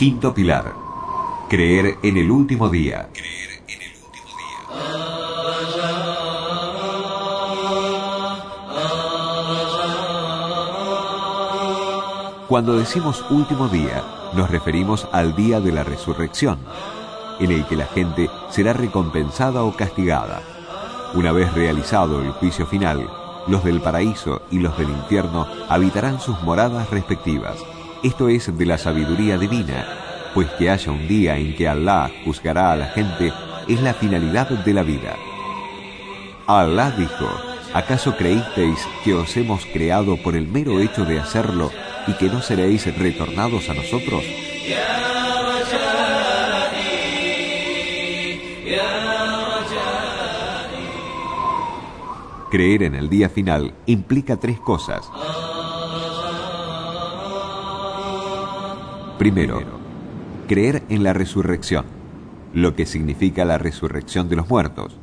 [0.00, 0.72] Quinto pilar.
[1.50, 3.10] Creer en el último día.
[12.48, 14.02] Cuando decimos último día,
[14.32, 16.60] nos referimos al día de la resurrección,
[17.38, 20.40] en el que la gente será recompensada o castigada.
[21.12, 23.06] Una vez realizado el juicio final,
[23.48, 27.58] los del paraíso y los del infierno habitarán sus moradas respectivas.
[28.02, 29.86] Esto es de la sabiduría divina,
[30.32, 33.30] pues que haya un día en que Allah juzgará a la gente
[33.68, 35.16] es la finalidad de la vida.
[36.46, 37.28] Allah dijo,
[37.74, 41.70] ¿acaso creísteis que os hemos creado por el mero hecho de hacerlo
[42.06, 44.24] y que no seréis retornados a nosotros?
[52.50, 55.08] Creer en el día final implica tres cosas.
[59.20, 59.60] Primero,
[60.48, 61.84] creer en la resurrección,
[62.54, 64.96] lo que significa la resurrección de los muertos.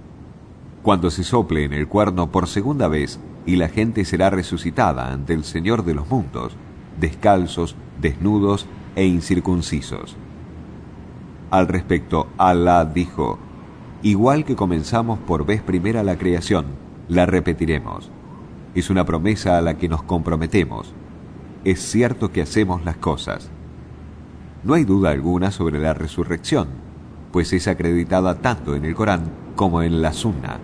[0.82, 5.36] Cuando se sople en el cuerno por segunda vez y la gente será resucitada ante
[5.36, 6.56] el Señor de los mundos,
[7.00, 10.16] descalzos, desnudos e incircuncisos.
[11.52, 13.38] Al respecto, Allah dijo,
[14.02, 16.66] igual que comenzamos por vez primera la creación,
[17.08, 18.10] la repetiremos.
[18.74, 20.92] Es una promesa a la que nos comprometemos.
[21.64, 23.52] Es cierto que hacemos las cosas.
[24.64, 26.68] No hay duda alguna sobre la resurrección,
[27.32, 30.60] pues es acreditada tanto en el Corán como en la Sunna.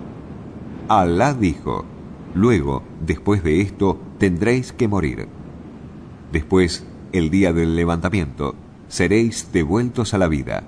[0.90, 1.86] Allah dijo,
[2.34, 5.28] luego, después de esto, tendréis que morir.
[6.32, 8.56] Después, el día del levantamiento,
[8.88, 10.64] seréis devueltos a la vida.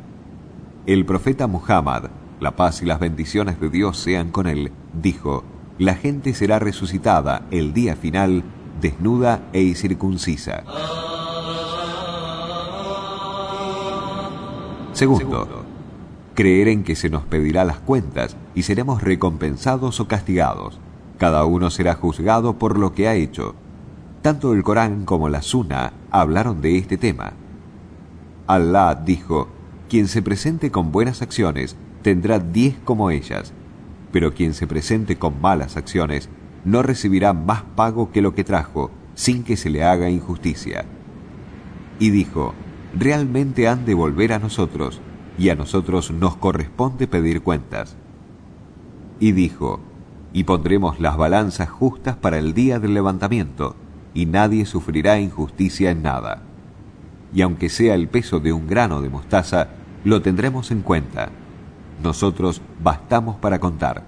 [0.86, 2.10] El profeta Muhammad,
[2.40, 5.44] la paz y las bendiciones de Dios sean con él, dijo,
[5.78, 8.44] la gente será resucitada el día final
[8.80, 10.64] desnuda e incircuncisa.
[14.96, 15.64] Segundo,
[16.34, 20.80] creer en que se nos pedirá las cuentas y seremos recompensados o castigados.
[21.20, 23.54] Cada uno será juzgado por lo que ha hecho.
[24.24, 27.34] Tanto el Corán como la Sunna hablaron de este tema.
[28.48, 29.50] Allah dijo,
[29.88, 33.54] quien se presente con buenas acciones tendrá diez como ellas
[34.16, 36.30] pero quien se presente con malas acciones
[36.64, 40.86] no recibirá más pago que lo que trajo, sin que se le haga injusticia.
[42.00, 42.54] Y dijo,
[42.98, 45.02] realmente han de volver a nosotros,
[45.38, 47.98] y a nosotros nos corresponde pedir cuentas.
[49.20, 49.80] Y dijo,
[50.34, 53.76] y pondremos las balanzas justas para el día del levantamiento,
[54.14, 56.44] y nadie sufrirá injusticia en nada.
[57.34, 59.70] Y aunque sea el peso de un grano de mostaza,
[60.04, 61.32] lo tendremos en cuenta
[62.04, 64.04] nosotros bastamos para contar.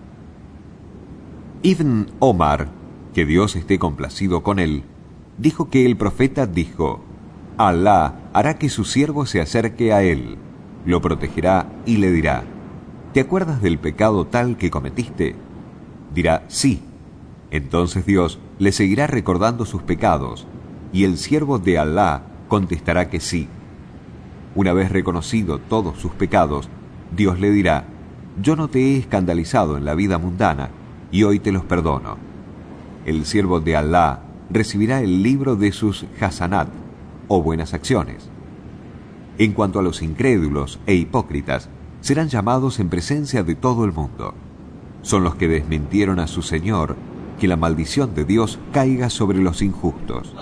[1.64, 2.70] Ibn Omar,
[3.14, 4.84] que Dios esté complacido con él,
[5.38, 7.04] dijo que el profeta dijo,
[7.58, 10.38] Alá hará que su siervo se acerque a él,
[10.86, 12.44] lo protegerá y le dirá,
[13.14, 15.36] ¿te acuerdas del pecado tal que cometiste?
[16.14, 16.84] Dirá, sí.
[17.50, 20.46] Entonces Dios le seguirá recordando sus pecados,
[20.94, 23.48] y el siervo de Alá contestará que sí.
[24.54, 26.70] Una vez reconocido todos sus pecados,
[27.16, 27.86] Dios le dirá,
[28.40, 30.70] yo no te he escandalizado en la vida mundana
[31.12, 32.18] y hoy te los perdono.
[33.06, 34.20] El siervo de Alá
[34.52, 36.68] recibirá el libro de sus hasanat
[37.28, 38.30] o buenas acciones.
[39.38, 41.70] En cuanto a los incrédulos e hipócritas,
[42.02, 44.34] serán llamados en presencia de todo el mundo.
[45.02, 46.96] Son los que desmintieron a su Señor,
[47.40, 50.34] que la maldición de Dios caiga sobre los injustos.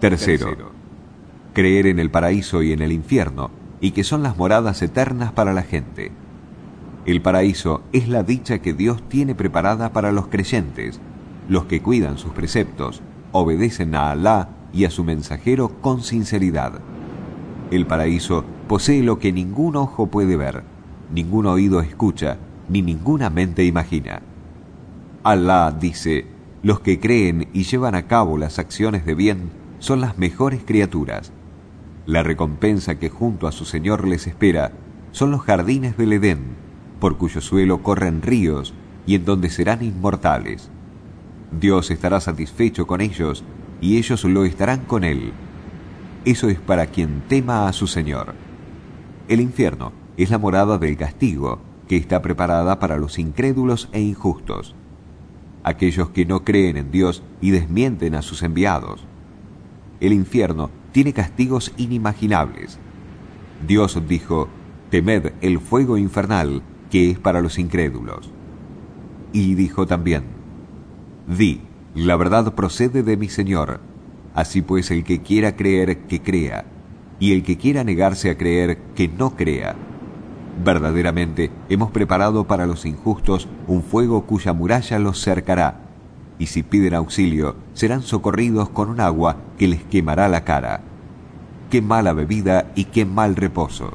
[0.00, 0.72] Tercero,
[1.52, 3.50] creer en el paraíso y en el infierno,
[3.80, 6.10] y que son las moradas eternas para la gente.
[7.06, 11.00] El paraíso es la dicha que Dios tiene preparada para los creyentes,
[11.50, 13.02] los que cuidan sus preceptos,
[13.32, 16.74] obedecen a Alá y a su mensajero con sinceridad.
[17.72, 20.62] El paraíso posee lo que ningún ojo puede ver,
[21.12, 22.36] ningún oído escucha,
[22.68, 24.22] ni ninguna mente imagina.
[25.24, 26.28] Alá dice,
[26.62, 31.32] los que creen y llevan a cabo las acciones de bien son las mejores criaturas.
[32.06, 34.70] La recompensa que junto a su Señor les espera
[35.10, 36.42] son los jardines del Edén,
[37.00, 38.72] por cuyo suelo corren ríos
[39.04, 40.70] y en donde serán inmortales.
[41.52, 43.44] Dios estará satisfecho con ellos
[43.80, 45.32] y ellos lo estarán con Él.
[46.24, 48.34] Eso es para quien tema a su Señor.
[49.28, 51.58] El infierno es la morada del castigo
[51.88, 54.74] que está preparada para los incrédulos e injustos,
[55.64, 59.04] aquellos que no creen en Dios y desmienten a sus enviados.
[59.98, 62.78] El infierno tiene castigos inimaginables.
[63.66, 64.48] Dios dijo,
[64.90, 68.30] temed el fuego infernal que es para los incrédulos.
[69.32, 70.39] Y dijo también,
[71.36, 71.60] di,
[71.94, 73.80] la verdad procede de mi Señor,
[74.34, 76.64] Así pues, el que quiera creer, que crea,
[77.18, 79.74] y el que quiera negarse a creer, que no crea.
[80.64, 85.80] Verdaderamente hemos preparado para los injustos un fuego cuya muralla los cercará,
[86.38, 90.80] y si piden auxilio, serán socorridos con un agua que les quemará la cara.
[91.70, 93.92] Qué mala bebida y qué mal reposo.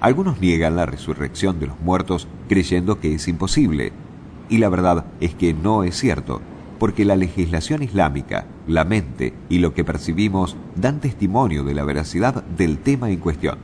[0.00, 3.92] Algunos niegan la resurrección de los muertos creyendo que es imposible,
[4.48, 6.40] y la verdad es que no es cierto,
[6.78, 12.44] porque la legislación islámica, la mente y lo que percibimos dan testimonio de la veracidad
[12.44, 13.58] del tema en cuestión.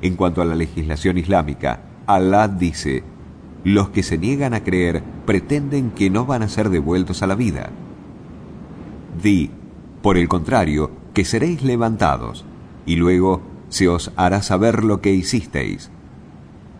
[0.00, 3.04] En cuanto a la legislación islámica, Allah dice,
[3.64, 7.34] los que se niegan a creer pretenden que no van a ser devueltos a la
[7.34, 7.70] vida.
[9.22, 9.50] Di,
[10.02, 12.44] por el contrario, que seréis levantados,
[12.86, 15.90] y luego se os hará saber lo que hicisteis.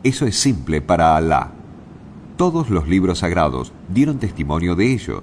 [0.03, 1.53] Eso es simple para Allah.
[2.43, 5.23] Todos los libros sagrados dieron testimonio de ello.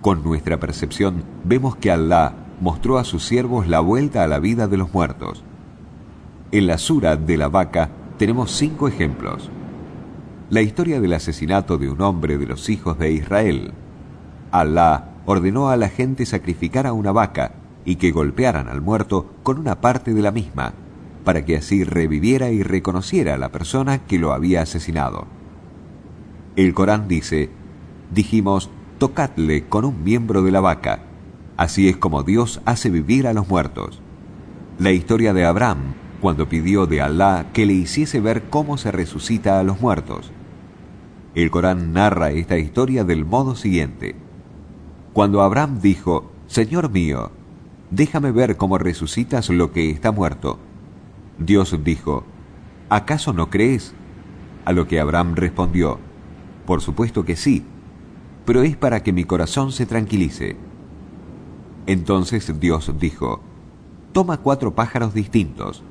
[0.00, 4.66] Con nuestra percepción vemos que Allah mostró a sus siervos la vuelta a la vida
[4.66, 5.44] de los muertos.
[6.50, 9.50] En la sura de la vaca tenemos cinco ejemplos.
[10.50, 13.72] La historia del asesinato de un hombre de los hijos de Israel.
[14.50, 17.52] Allah ordenó a la gente sacrificar a una vaca
[17.84, 20.72] y que golpearan al muerto con una parte de la misma,
[21.22, 25.40] para que así reviviera y reconociera a la persona que lo había asesinado.
[26.54, 27.48] El Corán dice,
[28.12, 28.68] dijimos,
[28.98, 31.00] tocadle con un miembro de la vaca.
[31.56, 34.02] Así es como Dios hace vivir a los muertos.
[34.78, 39.58] La historia de Abraham, cuando pidió de Alá que le hiciese ver cómo se resucita
[39.58, 40.30] a los muertos.
[41.34, 44.14] El Corán narra esta historia del modo siguiente.
[45.14, 47.30] Cuando Abraham dijo, Señor mío,
[47.90, 50.58] déjame ver cómo resucitas lo que está muerto.
[51.38, 52.24] Dios dijo,
[52.90, 53.94] ¿acaso no crees?
[54.66, 55.98] A lo que Abraham respondió,
[56.66, 57.64] por supuesto que sí,
[58.44, 60.56] pero es para que mi corazón se tranquilice.
[61.86, 63.40] Entonces Dios dijo,
[64.12, 65.82] Toma cuatro pájaros distintos,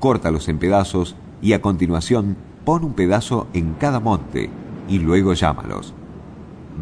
[0.00, 4.50] córtalos en pedazos y a continuación pon un pedazo en cada monte
[4.88, 5.92] y luego llámalos.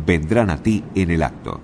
[0.06, 1.60] Vendrán a ti en el acto.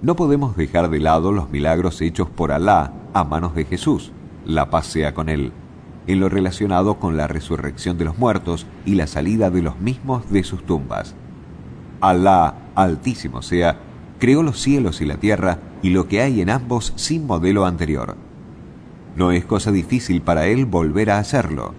[0.00, 4.12] No podemos dejar de lado los milagros hechos por Alá a manos de Jesús,
[4.44, 5.52] la paz sea con él
[6.06, 10.30] en lo relacionado con la resurrección de los muertos y la salida de los mismos
[10.30, 11.14] de sus tumbas.
[12.00, 13.78] Alá, altísimo sea,
[14.18, 18.16] creó los cielos y la tierra y lo que hay en ambos sin modelo anterior.
[19.16, 21.74] No es cosa difícil para él volver a hacerlo.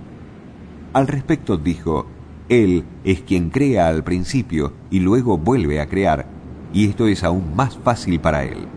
[0.93, 2.05] Al respecto dijo,
[2.49, 6.27] Él es quien crea al principio y luego vuelve a crear,
[6.71, 8.67] y esto es aún más fácil para él.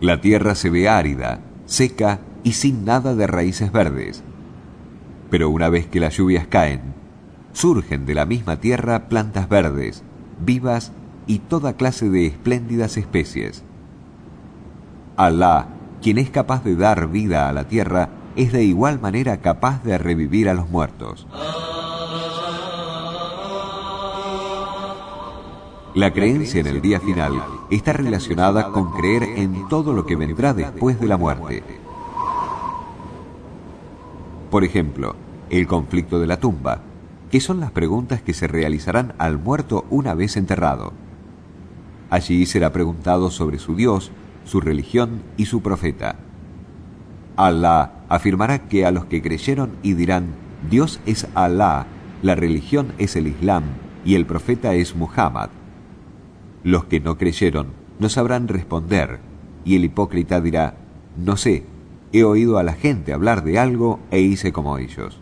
[0.00, 4.22] La tierra se ve árida, seca y sin nada de raíces verdes.
[5.30, 6.94] Pero una vez que las lluvias caen,
[7.52, 10.04] surgen de la misma tierra plantas verdes,
[10.44, 10.92] vivas
[11.26, 13.64] y toda clase de espléndidas especies.
[15.16, 15.68] Alá,
[16.02, 19.96] quien es capaz de dar vida a la tierra, es de igual manera capaz de
[19.96, 21.26] revivir a los muertos.
[25.94, 27.40] La creencia en el día final
[27.70, 31.83] está relacionada con creer en todo lo que vendrá después de la muerte.
[34.54, 35.16] Por ejemplo,
[35.50, 36.78] el conflicto de la tumba,
[37.28, 40.92] que son las preguntas que se realizarán al muerto una vez enterrado.
[42.08, 44.12] Allí será preguntado sobre su Dios,
[44.44, 46.14] su religión y su profeta.
[47.34, 50.36] Allah afirmará que a los que creyeron y dirán,
[50.70, 51.86] Dios es Alá,
[52.22, 53.64] la religión es el Islam
[54.04, 55.50] y el profeta es Muhammad.
[56.62, 59.18] Los que no creyeron no sabrán responder
[59.64, 60.76] y el hipócrita dirá,
[61.16, 61.66] no sé,
[62.14, 65.18] He oído a la gente hablar de algo e hice como ellos.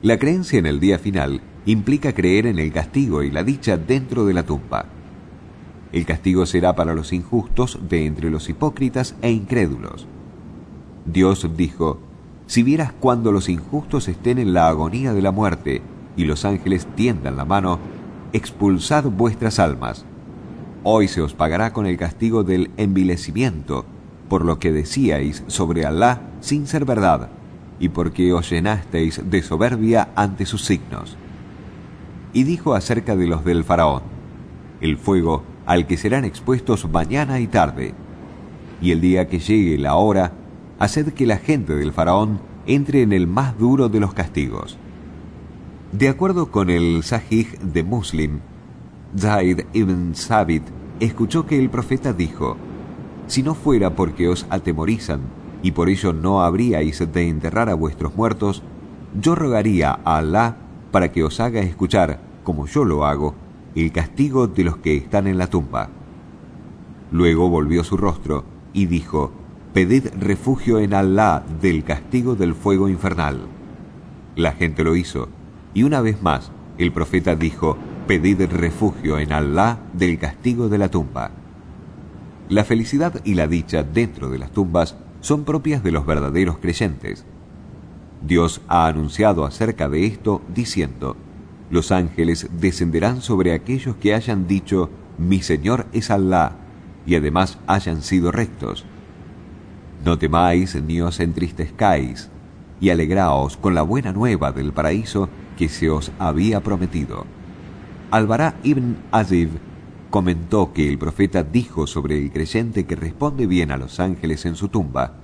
[0.00, 4.24] La creencia en el día final implica creer en el castigo y la dicha dentro
[4.24, 4.86] de la tumba.
[5.92, 10.06] El castigo será para los injustos de entre los hipócritas e incrédulos.
[11.04, 11.98] Dios dijo,
[12.46, 15.82] si vieras cuando los injustos estén en la agonía de la muerte
[16.16, 17.80] y los ángeles tiendan la mano,
[18.32, 20.06] expulsad vuestras almas.
[20.84, 23.84] Hoy se os pagará con el castigo del envilecimiento
[24.28, 27.30] por lo que decíais sobre Alá sin ser verdad,
[27.80, 31.16] y porque os llenasteis de soberbia ante sus signos.
[32.32, 34.02] Y dijo acerca de los del faraón,
[34.80, 37.94] el fuego al que serán expuestos mañana y tarde,
[38.80, 40.32] y el día que llegue la hora,
[40.78, 44.78] haced que la gente del faraón entre en el más duro de los castigos.
[45.92, 48.40] De acuerdo con el Sahih de Muslim,
[49.18, 50.64] Zaid ibn Sabit
[51.00, 52.56] escuchó que el profeta dijo,
[53.28, 55.20] si no fuera porque os atemorizan,
[55.62, 58.62] y por ello no habríais de enterrar a vuestros muertos,
[59.20, 60.56] yo rogaría a Alá
[60.90, 63.34] para que os haga escuchar, como yo lo hago,
[63.74, 65.90] el castigo de los que están en la tumba.
[67.12, 69.32] Luego volvió su rostro y dijo,
[69.72, 73.40] Pedid refugio en Alá del castigo del fuego infernal.
[74.36, 75.28] La gente lo hizo,
[75.74, 80.88] y una vez más el profeta dijo, Pedid refugio en Alá del castigo de la
[80.88, 81.30] tumba.
[82.48, 87.26] La felicidad y la dicha dentro de las tumbas son propias de los verdaderos creyentes.
[88.22, 91.16] Dios ha anunciado acerca de esto diciendo,
[91.70, 94.88] los ángeles descenderán sobre aquellos que hayan dicho,
[95.18, 96.52] mi Señor es Alá,
[97.04, 98.86] y además hayan sido rectos.
[100.02, 102.30] No temáis ni os entristezcáis,
[102.80, 105.28] y alegraos con la buena nueva del paraíso
[105.58, 107.26] que se os había prometido.
[108.10, 109.50] Albará ibn Azib
[110.10, 114.56] comentó que el profeta dijo sobre el creyente que responde bien a los ángeles en
[114.56, 115.14] su tumba,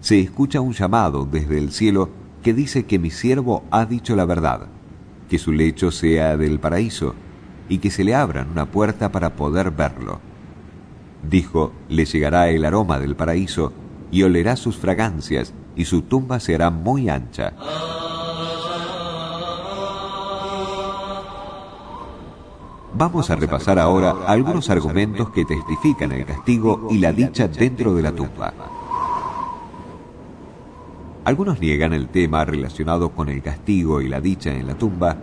[0.00, 2.08] se escucha un llamado desde el cielo
[2.42, 4.68] que dice que mi siervo ha dicho la verdad,
[5.28, 7.14] que su lecho sea del paraíso
[7.68, 10.20] y que se le abran una puerta para poder verlo.
[11.22, 13.72] Dijo, le llegará el aroma del paraíso
[14.10, 17.52] y olerá sus fragancias y su tumba será muy ancha.
[23.00, 28.02] Vamos a repasar ahora algunos argumentos que testifican el castigo y la dicha dentro de
[28.02, 28.52] la tumba.
[31.24, 35.16] Algunos niegan el tema relacionado con el castigo y la dicha en la tumba,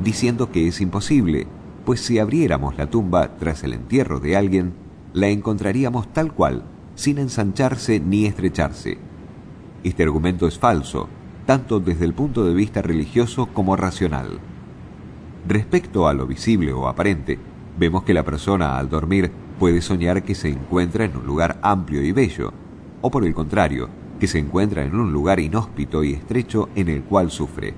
[0.00, 1.48] diciendo que es imposible,
[1.84, 4.74] pues si abriéramos la tumba tras el entierro de alguien,
[5.12, 6.62] la encontraríamos tal cual,
[6.94, 8.96] sin ensancharse ni estrecharse.
[9.82, 11.08] Este argumento es falso,
[11.46, 14.38] tanto desde el punto de vista religioso como racional.
[15.46, 17.38] Respecto a lo visible o aparente,
[17.78, 22.02] vemos que la persona al dormir puede soñar que se encuentra en un lugar amplio
[22.02, 22.52] y bello,
[23.02, 27.02] o por el contrario, que se encuentra en un lugar inhóspito y estrecho en el
[27.02, 27.74] cual sufre.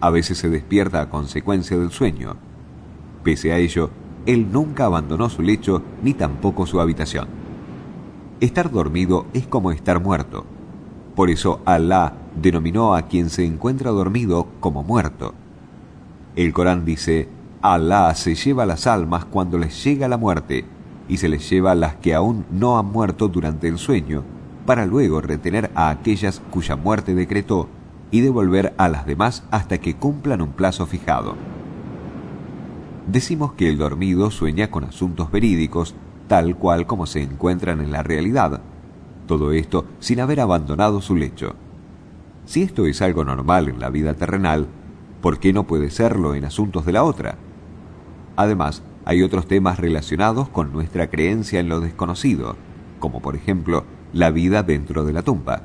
[0.00, 2.36] A veces se despierta a consecuencia del sueño.
[3.22, 3.90] Pese a ello,
[4.26, 7.28] él nunca abandonó su lecho ni tampoco su habitación.
[8.40, 10.44] Estar dormido es como estar muerto.
[11.14, 15.34] Por eso Alá denominó a quien se encuentra dormido como muerto.
[16.40, 17.28] El Corán dice,
[17.60, 20.64] Alá se lleva las almas cuando les llega la muerte
[21.06, 24.24] y se les lleva las que aún no han muerto durante el sueño,
[24.64, 27.68] para luego retener a aquellas cuya muerte decretó
[28.10, 31.34] y devolver a las demás hasta que cumplan un plazo fijado.
[33.06, 35.94] Decimos que el dormido sueña con asuntos verídicos,
[36.26, 38.62] tal cual como se encuentran en la realidad,
[39.26, 41.54] todo esto sin haber abandonado su lecho.
[42.46, 44.68] Si esto es algo normal en la vida terrenal,
[45.20, 47.36] ¿por qué no puede serlo en asuntos de la otra?
[48.36, 52.56] Además, hay otros temas relacionados con nuestra creencia en lo desconocido,
[52.98, 55.62] como por ejemplo la vida dentro de la tumba.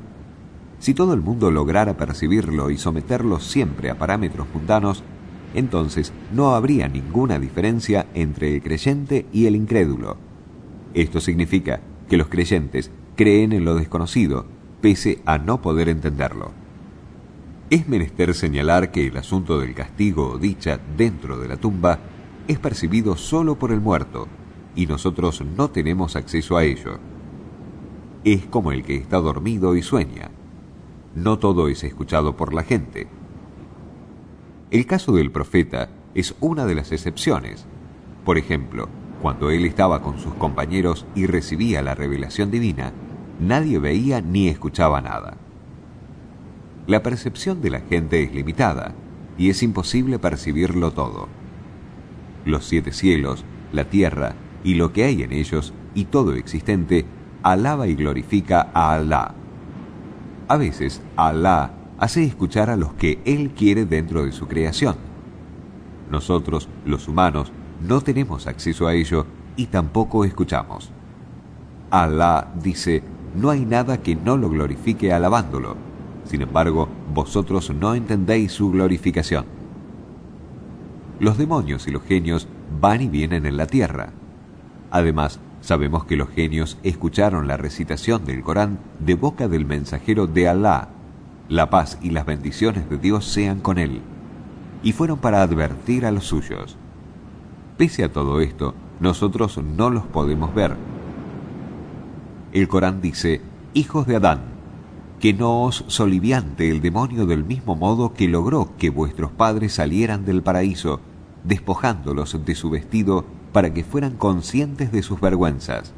[0.79, 5.03] Si todo el mundo lograra percibirlo y someterlo siempre a parámetros mundanos,
[5.53, 10.17] entonces no habría ninguna diferencia entre el creyente y el incrédulo.
[10.93, 14.45] Esto significa que los creyentes creen en lo desconocido,
[14.81, 16.64] pese a no poder entenderlo.
[17.67, 21.97] Es menester señalar que el asunto del castigo o dicha dentro de la tumba
[22.47, 24.27] es percibido solo por el muerto,
[24.75, 26.99] y nosotros no tenemos acceso a ello.
[28.23, 30.29] Es como el que está dormido y sueña.
[31.15, 33.07] No todo es escuchado por la gente.
[34.69, 37.65] El caso del profeta es una de las excepciones.
[38.25, 38.89] Por ejemplo,
[39.23, 42.93] cuando él estaba con sus compañeros y recibía la revelación divina,
[43.39, 45.37] nadie veía ni escuchaba nada.
[46.87, 48.93] La percepción de la gente es limitada
[49.39, 51.27] y es imposible percibirlo todo.
[52.45, 57.05] Los siete cielos, la tierra y lo que hay en ellos y todo existente
[57.41, 59.33] alaba y glorifica a Alá.
[60.47, 64.95] A veces Alá hace escuchar a los que Él quiere dentro de su creación.
[66.11, 67.51] Nosotros, los humanos,
[67.81, 69.25] no tenemos acceso a ello
[69.55, 70.91] y tampoco escuchamos.
[71.89, 73.01] Alá dice,
[73.35, 75.94] no hay nada que no lo glorifique alabándolo
[76.25, 79.45] sin embargo, vosotros no entendéis su glorificación.
[81.19, 82.47] Los demonios y los genios
[82.81, 84.09] van y vienen en la tierra.
[84.91, 90.49] Además, sabemos que los genios escucharon la recitación del Corán de boca del mensajero de
[90.49, 90.89] Alá.
[91.47, 94.01] La paz y las bendiciones de Dios sean con él.
[94.83, 96.75] Y fueron para advertir a los suyos.
[97.77, 100.75] Pese a todo esto, nosotros no los podemos ver.
[102.51, 103.41] El Corán dice,
[103.73, 104.54] hijos de Adán,
[105.19, 110.25] que no os soliviante el demonio del mismo modo que logró que vuestros padres salieran
[110.25, 110.99] del paraíso,
[111.43, 115.93] despojándolos de su vestido para que fueran conscientes de sus vergüenzas.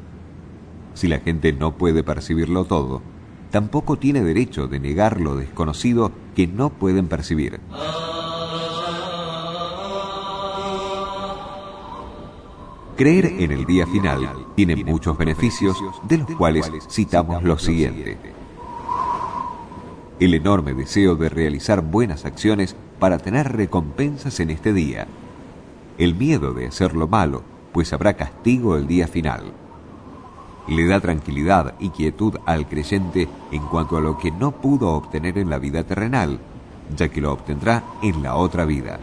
[0.94, 3.02] Si la gente no puede percibirlo todo,
[3.50, 7.60] tampoco tiene derecho de negar lo desconocido que no pueden percibir.
[12.96, 15.76] Creer en el día final tiene muchos beneficios,
[16.08, 18.37] de los cuales citamos lo siguiente.
[20.20, 25.06] El enorme deseo de realizar buenas acciones para tener recompensas en este día.
[25.96, 29.52] El miedo de hacer lo malo, pues habrá castigo el día final.
[30.66, 35.38] Le da tranquilidad y quietud al creyente en cuanto a lo que no pudo obtener
[35.38, 36.40] en la vida terrenal,
[36.96, 38.98] ya que lo obtendrá en la otra vida.